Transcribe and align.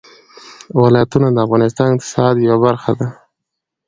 ولایتونه 0.83 1.27
د 1.31 1.37
افغانستان 1.45 1.87
د 1.91 1.95
اقتصاد 1.95 2.35
یوه 2.47 2.57
برخه 2.65 2.91
ده. 2.99 3.07